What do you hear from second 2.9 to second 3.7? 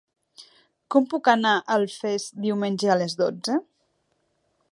a les dotze?